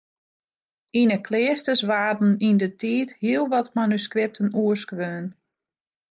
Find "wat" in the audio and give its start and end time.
3.51-3.67